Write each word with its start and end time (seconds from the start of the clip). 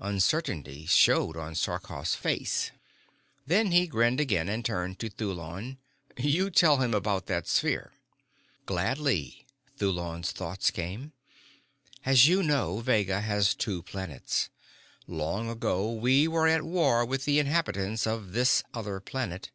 Uncertainty 0.00 0.84
showed 0.84 1.38
on 1.38 1.54
Sarkoff's 1.54 2.14
face. 2.14 2.70
Then 3.46 3.72
he 3.72 3.86
grinned 3.86 4.20
again 4.20 4.46
and 4.46 4.62
turned 4.62 4.98
to 4.98 5.08
Thulon. 5.08 5.78
"You 6.18 6.50
tell 6.50 6.76
him 6.82 6.92
about 6.92 7.24
that 7.28 7.48
sphere." 7.48 7.94
"Gladly," 8.66 9.46
Thulon's 9.78 10.32
thoughts 10.32 10.70
came. 10.70 11.14
"As 12.04 12.28
you 12.28 12.42
know, 12.42 12.80
Vega 12.80 13.22
has 13.22 13.54
two 13.54 13.82
planets. 13.82 14.50
Long 15.06 15.48
ago 15.48 15.90
we 15.90 16.28
were 16.28 16.46
at 16.46 16.62
war 16.66 17.06
with 17.06 17.24
the 17.24 17.38
inhabitants 17.38 18.06
of 18.06 18.32
this 18.32 18.62
other 18.74 19.00
planet. 19.00 19.50